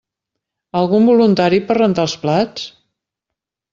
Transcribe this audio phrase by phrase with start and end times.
[0.79, 2.65] Algun voluntari per rentar els plats?